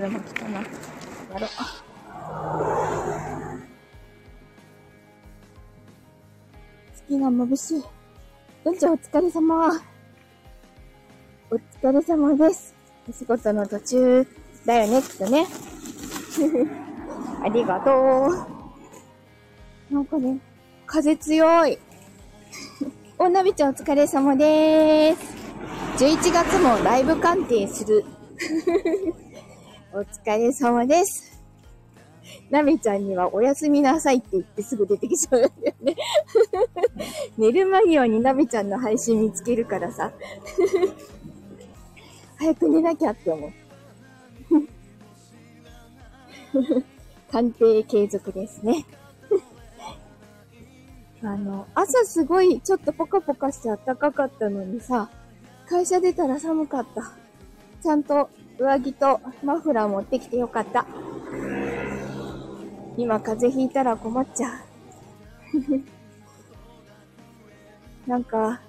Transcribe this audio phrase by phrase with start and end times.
[0.00, 0.60] でも来たな。
[0.60, 0.64] や
[1.40, 1.50] ろう。
[6.94, 7.84] 月が眩しい。
[8.64, 9.68] どんちゃんお疲れ様。
[11.50, 12.74] お疲れ様です。
[13.10, 14.26] お仕事の途中
[14.64, 15.46] だよね、きっとね。
[17.44, 17.90] ありがと
[19.90, 19.94] う。
[19.94, 20.38] なんかね、
[20.86, 21.78] 風強い。
[23.18, 25.22] おなびちゃんお疲れ様です。
[26.02, 28.02] 11月もライブ鑑定する。
[29.92, 31.40] お疲れ様です。
[32.48, 35.96] なべちゃんにはおやすみなさいって言ってすぐ出てきちゃうんだよね。
[37.36, 40.12] 寝る間際になべちゃんの配信見つけるからさ。
[42.38, 43.52] 早く寝なきゃって思う。
[47.32, 48.86] 鑑定継続ですね。
[51.22, 55.10] あの、朝すごいちょっとポカポカして暖かかったのにさ、
[55.68, 57.12] 会社出たら寒かった。
[57.82, 60.84] ちゃんと上着とマフラー持ってきてよかった。
[62.98, 64.52] 今風邪ひいたら困っちゃう。
[68.10, 68.60] なんか、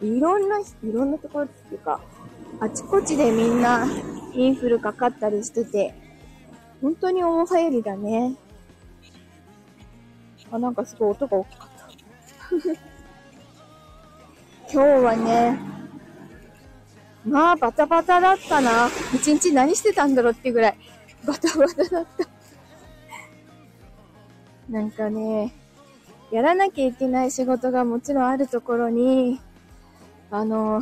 [0.00, 2.00] いろんな、いろんなところっていうか、
[2.58, 3.86] あちこちでみんな
[4.34, 5.94] インフルかかったりしてて、
[6.80, 8.34] 本当に大流行りだね。
[10.50, 11.86] あ、なんかすごい音が大きかった。
[14.74, 15.71] 今日はね、
[17.24, 18.88] まあ、バタバタだったな。
[19.14, 20.76] 一日何してたんだろうっていうぐらい、
[21.24, 22.28] バタバタだった。
[24.68, 25.52] なんかね、
[26.30, 29.40] やらなきゃいけない仕事がもちろんあるところに、
[30.30, 30.80] あの、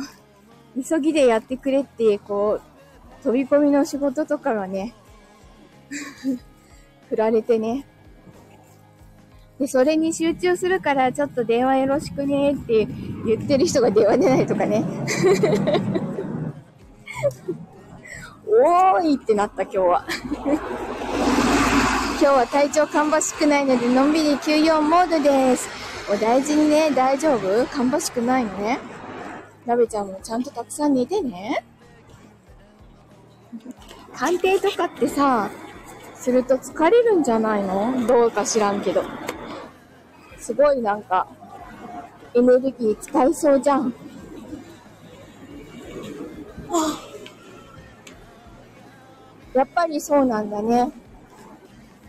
[0.75, 4.95] 急ぎでやってくれって、こう、飛び込みの仕事とかがね、
[7.09, 7.85] 振られてね。
[9.59, 12.87] で、それに集中するから、ちょっと電話よろしくねって
[13.25, 14.83] 言ってる人が電話出ないとかね。
[18.47, 20.05] おーいってなった今日は。
[22.19, 25.69] 今日は体調芳しくないので、のんびり休養モードです。
[26.11, 27.65] お大事にね、大丈夫？
[27.65, 28.79] 芳しくないのね。
[29.65, 31.63] なべちゃんもちゃんとたくさん寝てね。
[34.15, 35.49] 鑑定とかってさ、
[36.15, 38.05] すると疲れるんじゃないの？
[38.05, 39.03] どうか知らんけど。
[40.37, 41.27] すごいなんか、
[42.33, 43.93] エネルギー使いそうじゃん。
[46.67, 46.71] は
[47.07, 47.10] あ
[49.53, 50.91] やっぱりそうなんだね。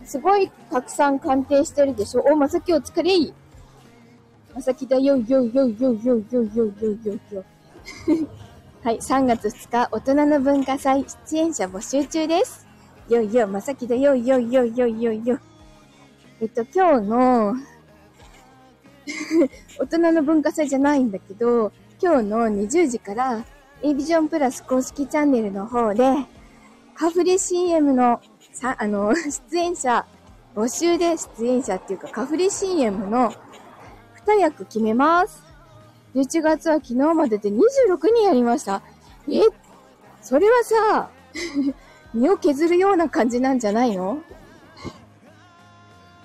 [0.04, 3.34] すごいたくさん鑑定してるでしょお、まさきお疲れい。
[4.54, 6.72] まさきだよ、よ、よ、よ、よ、よ、よ、よ、
[7.04, 7.44] よ、よ。
[8.82, 12.66] はい、3月2日、大人の文化祭出演者募集中です。
[13.08, 15.38] よ、よ、まさきだよ、よ、よ、よ、よ、よ。
[16.40, 17.54] えっと、今日の、
[19.78, 23.44] 大人の文化祭じゃないんだけど、今日の20時から
[23.82, 26.02] A ビジョンプラス公式チャンネルの方で、
[27.02, 28.20] カフレ CM の、
[28.52, 29.12] さ、あの、
[29.50, 30.06] 出演者、
[30.54, 33.34] 募集で出演者っていうか、カフレ CM の
[34.24, 35.42] 2役決めます。
[36.14, 38.82] 11月は昨日までで26人やりました。
[39.28, 39.40] え
[40.20, 41.10] それはさ、
[42.14, 44.18] 身を削るような感じなんじゃないの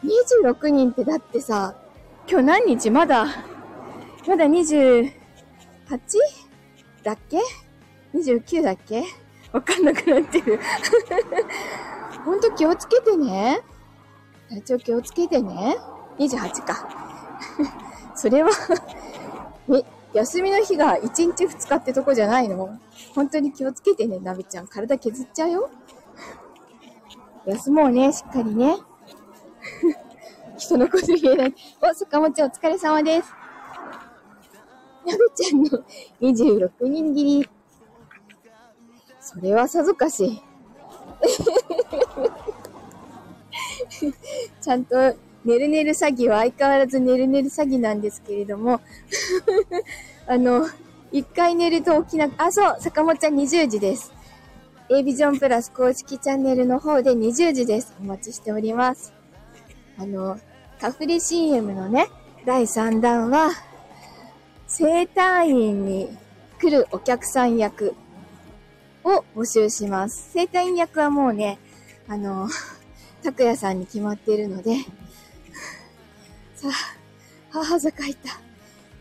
[0.03, 1.73] ?26 人ってだってさ、
[2.29, 2.91] 今日何日？
[2.91, 3.25] まだ、
[4.27, 5.11] まだ 28?
[7.01, 7.41] だっけ
[8.13, 9.03] ?29 だっけ？
[9.52, 10.59] わかんなくなってる。
[12.25, 13.62] ほんと気をつけてね。
[14.50, 15.78] 体調気をつけてね。
[16.19, 16.88] 28か。
[18.16, 18.50] それは
[19.74, 22.78] え、休みの日が1日2日ってとこじゃないの？
[23.13, 24.68] 本当に気をつけてね、なべちゃん。
[24.68, 25.69] 体削っちゃうよ。
[27.46, 28.78] 休もうね、しっかりね。
[30.57, 31.56] 人のこと言えない。
[31.81, 33.34] お、坂本ちゃんお疲れ様です。
[35.06, 35.86] なべちゃんの
[36.19, 37.50] 26人切り。
[39.27, 40.41] それはさぞかし。
[44.61, 45.15] ちゃんと、ね
[45.59, 48.79] るねる詐欺は相変わらずねるねる詐欺なんですけれども、
[50.27, 50.65] あの、
[51.11, 54.13] 一回寝ると起きなく、あ、そう、坂本ちゃん20時です。
[54.89, 57.94] A ビジョンプラス公式チャンネルの方で20時です。
[58.00, 59.12] お待ちしております。
[59.97, 60.39] あの、
[60.80, 62.07] カフレ CM のね、
[62.45, 63.50] 第3弾は、
[64.68, 66.18] 生体院に
[66.62, 67.94] 来るお客さん役
[69.07, 70.31] を募集します。
[70.33, 71.57] 生体院役はもうね、
[72.07, 72.50] あの、
[73.24, 74.75] 拓也さんに決まっているので、
[76.56, 76.71] さあ、
[77.50, 78.39] 母さかいた。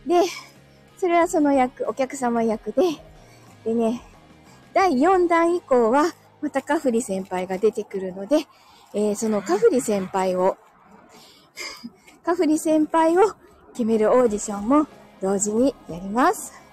[0.06, 0.22] で、
[0.96, 2.82] それはその役、お客様役で、
[3.64, 4.02] でね、
[4.72, 8.46] 第4弾以降は、またカフリ先輩が出てくるので、
[8.94, 10.56] えーそのカフリ先輩を、
[12.24, 13.34] カフリ先輩を
[13.72, 14.86] 決めるオーディションも
[15.20, 16.65] 同時にやります。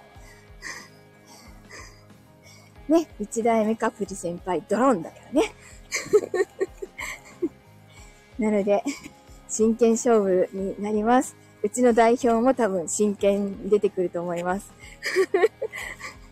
[2.87, 5.53] ね、一代目カプリ先輩、ドローンだよね。
[8.39, 8.83] なので、
[9.47, 11.35] 真剣勝負になります。
[11.61, 14.71] うちの代表も多分真剣に出てくると思います。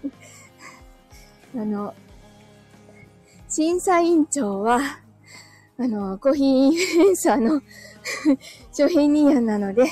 [1.56, 1.94] あの、
[3.48, 4.80] 審査委員長は、
[5.78, 7.62] あの、コーヒーインフルエンサーの
[8.74, 9.86] 商品人案なので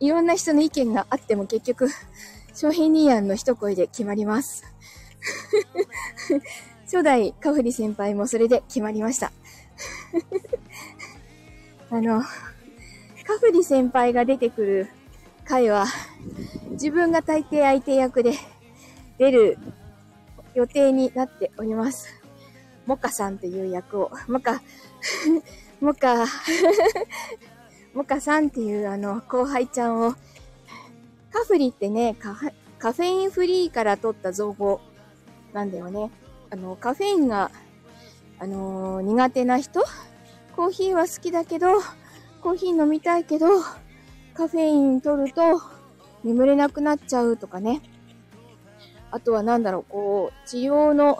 [0.00, 1.88] いろんな人の意見があっても結局、
[2.54, 4.64] 商品人案の一声で決まります
[6.84, 9.32] 初代カフリ先輩もそれで決まりました
[11.90, 14.88] あの、カフリ先輩が出てくる
[15.44, 15.86] 回は、
[16.70, 18.34] 自分が大抵相手役で
[19.18, 19.58] 出る
[20.54, 22.08] 予定になっております。
[22.86, 24.62] モカさんという役を、モカ、
[25.80, 26.26] モカ、
[27.94, 30.14] モカさんっていうあの、後輩ちゃんを、
[31.32, 34.80] カフリってね、カフェインフリーから取った造語
[35.52, 36.10] なんだよね。
[36.50, 37.50] あの、カフェインが、
[38.38, 39.80] あのー、苦手な人
[40.56, 41.80] コーヒーは好きだけど、
[42.42, 43.46] コーヒー飲みたいけど、
[44.34, 45.60] カフェイン取ると
[46.24, 47.82] 眠れなくなっちゃうとかね。
[49.10, 51.18] あとはなんだろう、こう、治療の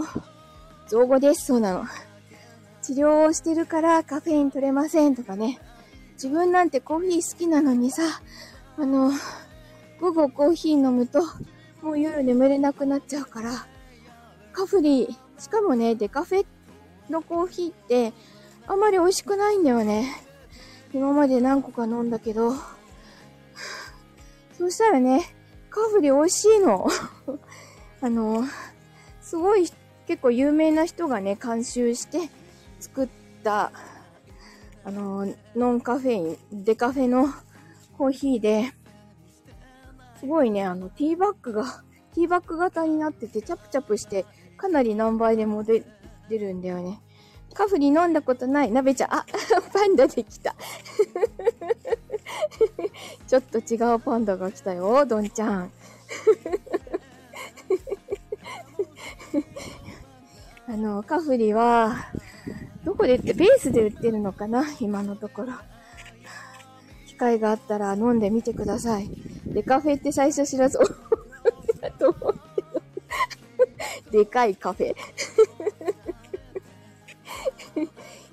[0.89, 1.47] 造語です。
[1.47, 1.85] そうなの。
[2.83, 5.61] 治療をしてるからカフェイン取れませんとかね。
[6.15, 8.03] 自分なんてコーヒー好きなのにさ、
[8.79, 9.13] あの、
[10.01, 11.21] 午後コーヒー飲むと、
[11.83, 13.67] もう夜眠れなくなっちゃうから、
[14.53, 16.47] カフリー、しかもね、デカフェ
[17.11, 18.15] のコーヒーって、
[18.67, 20.11] あんまり美味しくないんだよね。
[20.95, 22.55] 今まで何個か飲んだけど、
[24.57, 25.35] そしたらね、
[25.69, 26.89] カフリー美味しいの。
[28.01, 28.45] あの、
[29.21, 29.71] すごい
[30.07, 32.31] 結構有名な人がね、監修して
[32.81, 33.09] 作っ
[33.45, 33.71] た、
[34.83, 37.29] あの、ノンカフェイン、デカフェの
[37.99, 38.73] コーヒーで、
[40.21, 41.65] すごいね、あの、ティーバッグが、
[42.15, 44.27] ティーバッグ型になってて、チャプチャプして、
[44.59, 45.83] かなり何倍でも出
[46.31, 47.01] るんだよね。
[47.55, 48.71] カフリ飲んだことない。
[48.71, 49.25] 鍋ちゃん、あ、
[49.73, 50.55] パンダできた。
[53.27, 55.73] ちょっと違うパンダが来たよ、どんちゃん。
[60.69, 61.97] あの、カフリは、
[62.85, 65.55] どこでって、ベースで売ってるのかな今のところ。
[67.21, 69.11] 会があったら飲んでみてください。
[69.45, 70.79] で、カフェって最初知らず、
[71.81, 72.41] だと思って
[74.11, 74.95] でかいカフェ。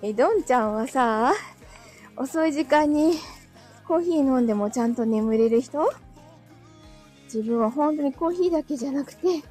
[0.02, 1.34] え、どんちゃんはさ、
[2.16, 3.16] 遅い時間に
[3.86, 5.92] コーヒー飲んでもちゃんと眠れる人？
[7.26, 9.44] 自分は本当にコーヒーだけじゃなくて、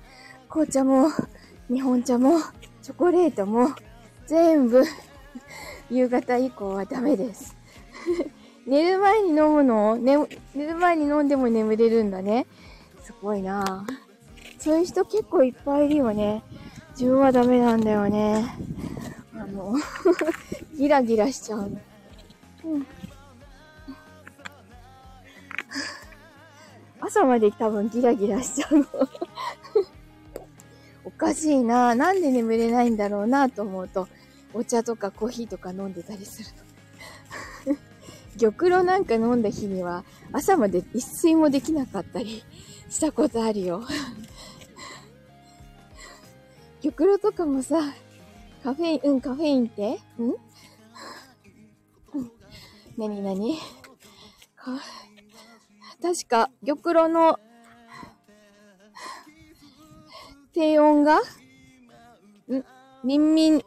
[0.49, 1.11] 紅茶も、
[1.69, 2.41] 日本茶も、
[2.83, 3.69] チョコレートも、
[4.27, 4.83] 全部、
[5.91, 7.55] 夕方以降はダメです。
[8.67, 10.17] 寝る前に飲むの、ね、
[10.55, 12.47] 寝る前に飲んでも眠れるんだね。
[13.03, 13.87] すごいな
[14.59, 16.43] そういう人結構いっぱいいるよね。
[16.91, 18.45] 自分はダメなんだよね。
[19.35, 19.75] あの
[20.77, 21.81] ギラギラしちゃうの。
[22.65, 22.87] うん。
[27.01, 28.87] 朝まで多分ギラギラしちゃうの
[31.05, 34.09] おかしいななんで眠れないんだろうなと思うと、
[34.53, 36.66] お茶とかコーヒーとか飲んでたりするの。
[38.39, 42.43] 玉露なんか飲んだ日には朝まで一睡もできなかったり
[42.91, 43.83] したことあるよ。
[46.83, 47.81] 玉露とかもさ、
[48.63, 49.99] カフェイン、うん、カフェインって？
[50.19, 50.35] うん？
[52.97, 53.59] なになに
[54.55, 54.81] か、
[56.01, 57.39] 確か、玉露の
[60.53, 61.23] 低温が、ん？
[63.05, 63.63] 民民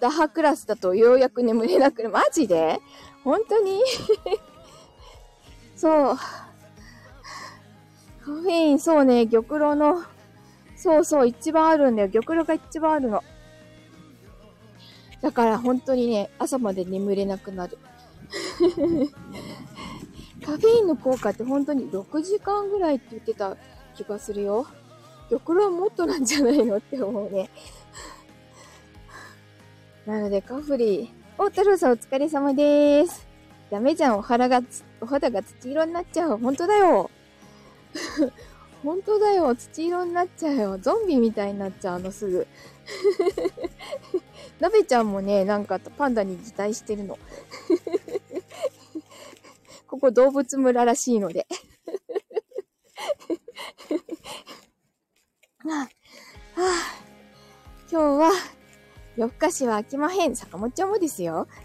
[0.00, 2.10] 打破クラスだとようやく眠れなくなる。
[2.10, 2.80] マジで？
[3.26, 3.82] 本当に？
[5.74, 6.16] そう。
[6.16, 6.20] カ
[8.24, 10.04] フェイン、そうね、玉露の
[10.76, 12.08] そうそう、一番あるんだよ。
[12.08, 13.24] 玉露が一番あるの。
[15.22, 17.78] だから本当にね、朝まで眠れなくなる。
[20.44, 23.56] カフェインの効果って本当に6時間ぐらいって言ってた
[23.96, 24.68] 気がするよ。
[25.28, 27.50] 玉露はもっとなんじゃないのって思うね。
[30.06, 31.25] なので、カフリー。
[31.38, 33.26] お、太郎さんお疲れ様でーす。
[33.70, 34.62] ダメじゃん、お肌が、
[35.02, 36.38] お肌が土色になっちゃう。
[36.38, 37.10] 本当だよ。
[38.82, 39.54] 本当だよ。
[39.54, 40.78] 土色になっちゃうよ。
[40.78, 42.46] ゾンビみたいになっちゃうあの、すぐ。
[44.60, 47.18] なべちゃんもね、なんかパンダに擬態してるの。
[49.86, 51.46] ここ動物村らしいので。
[55.58, 55.90] はあ、はあ、
[57.90, 58.55] 今日は
[59.16, 60.36] 夜更かしは飽きまへん。
[60.36, 61.48] 坂本ちゃんもですよ。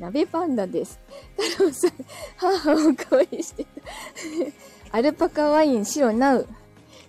[0.00, 1.00] 鍋パンダです。
[1.36, 1.90] 太郎さん、
[2.36, 4.98] 母をおかわりしてた。
[4.98, 6.46] アルパカワイン白ナウ。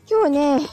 [0.09, 0.67] 今日ね、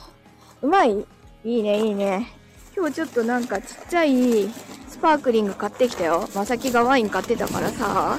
[0.62, 1.06] うまい？
[1.44, 2.32] いいね、いいね。
[2.74, 4.48] 今日ちょっとなんかちっちゃい
[4.88, 6.28] スパークリング買ってきたよ。
[6.34, 8.18] まさきがワイン買ってたからさ。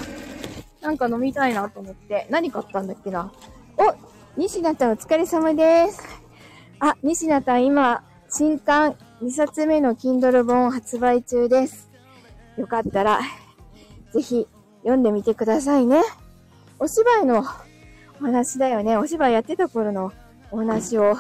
[0.82, 2.28] なんか飲みたいなと思って。
[2.30, 3.32] 何買ったんだっけな？
[3.78, 3.96] お
[4.40, 6.04] 西田さんお疲れ様です。
[6.80, 11.90] あ、西田さん今、新刊2冊目の Kindle 本発売中です。
[12.58, 13.22] よかったら、
[14.14, 14.48] ぜひ
[14.82, 16.02] 読んでみてくださいね。
[16.78, 17.46] お芝居の
[18.20, 18.98] お話だよね。
[18.98, 20.12] お芝居やってた頃の
[20.52, 21.16] お話を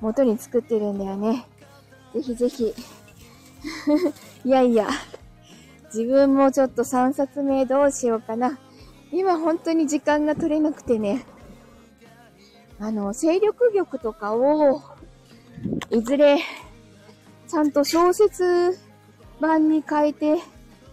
[0.00, 1.46] 元に作ってるんだよね。
[2.12, 2.74] ぜひぜひ。
[4.44, 4.88] いやいや、
[5.86, 8.58] 自分もちょっと3冊目どうしようかな。
[9.10, 11.24] 今本当に時間が取れなくてね。
[12.78, 14.82] あの、勢力玉とかを、
[15.92, 16.38] いずれ、
[17.46, 18.78] ちゃんと小説
[19.40, 20.38] 版に変えて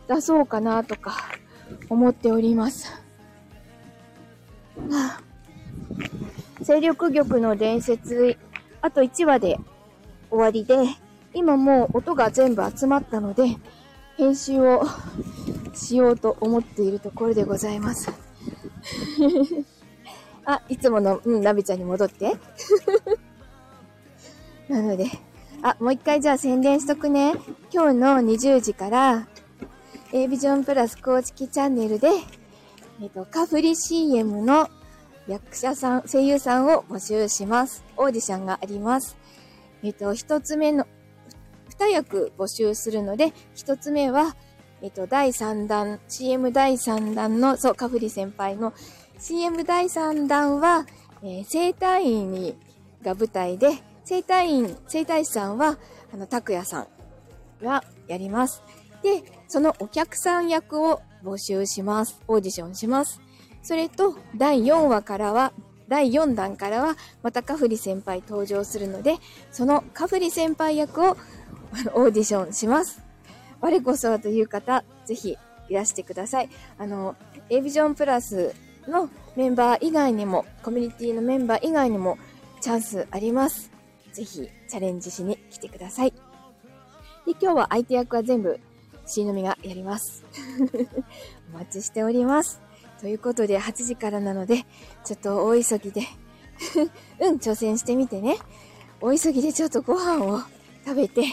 [0.09, 1.15] 出そうかなとか
[1.89, 2.91] 思っております。
[4.89, 5.21] はあ、
[6.59, 8.37] 勢力玉の伝説、
[8.81, 9.57] あと1話で
[10.29, 10.75] 終わりで、
[11.33, 13.55] 今もう音が全部集まったので、
[14.17, 14.83] 編集を
[15.73, 18.11] しようと思っているところでございます。
[20.43, 22.35] あ、いつもの、うん、ナビちゃんに戻って。
[24.69, 25.07] なので、
[25.63, 27.33] あ、もう一回じゃあ宣伝しとくね。
[27.73, 29.27] 今日の20時から、
[30.13, 32.09] A ビジョンプラス公式チャンネルで、
[33.01, 34.69] えっ、と、カフリ CM の
[35.27, 37.83] 役者さん、声優さんを募集します。
[37.97, 39.17] オーディションがあります。
[39.83, 40.85] えっ、と、一つ目の、
[41.69, 44.35] 二役募集するので、一つ目は、
[44.83, 48.73] えっ、と、第3弾、CM 第3弾の、そう、カフリ先輩の
[49.17, 50.85] CM 第3弾は、
[51.23, 52.55] えー、生体院に、
[53.01, 53.71] が舞台で、
[54.09, 55.77] 生体院、生体師さんは、
[56.11, 56.87] あの、拓也さん
[57.63, 58.63] がやります。
[59.03, 62.19] で、そのお客さん役を募集します。
[62.27, 63.21] オーディションします。
[63.61, 65.53] それと、第4話からは、
[65.87, 69.17] 第4弾からは、またカフリ先輩登場するので、
[69.51, 71.15] そのカフリ先輩役を
[71.93, 73.03] オーディションします。
[73.61, 75.37] 我こそはという方、ぜひ
[75.67, 76.49] いらしてください。
[76.79, 77.15] あの、
[77.51, 78.55] A ビジョンプラス
[78.87, 82.17] のメンバー以外にも、コミュニティのメンバー以外にも
[82.59, 83.77] チャンスあります。
[84.13, 86.11] ぜひチャレンジしに来てください。
[86.11, 88.59] で、今日は相手役は全部、
[89.05, 90.23] しのみがやります。
[91.53, 92.61] お待ちしております。
[92.99, 94.65] ということで、8時からなので、
[95.03, 96.01] ちょっと大急ぎで
[97.19, 98.37] うん、挑戦してみてね。
[99.01, 100.41] 大急ぎでちょっとご飯を
[100.85, 101.23] 食べて、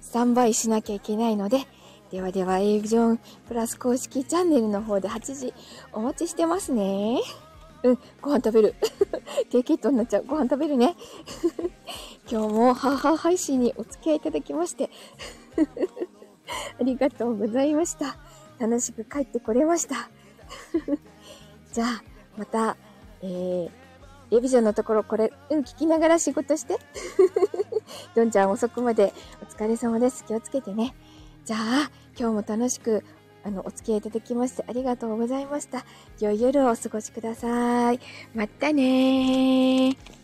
[0.00, 1.66] スタンバイしなきゃいけないので、
[2.10, 5.54] ではでは、エイジョンプラス公式チャンネルの方で8時
[5.92, 7.20] お待ちしてますね。
[7.82, 8.74] うん、ご飯食べる。
[9.50, 10.24] 低血糖になっちゃう。
[10.24, 10.96] ご飯食べるね。
[12.30, 14.88] 今日も母配信にお付き合いいただきまして
[16.78, 18.16] ありがとうございました。
[18.60, 20.10] 楽しく帰ってこれました。
[21.72, 22.02] じゃあ、
[22.36, 22.76] また、
[23.22, 23.70] えー、
[24.30, 26.78] レビジョンのところこれ、うん、聞きながら仕事して。
[28.14, 30.24] どんちゃん遅くまでお疲れ様です。
[30.24, 30.94] 気をつけてね。
[31.44, 33.04] じゃあ、今日も楽しく、
[33.44, 35.84] あの、お付き合いいただきましてありがとうございました。
[36.20, 38.00] 良い夜をお過ごしください。
[38.34, 40.19] またねー。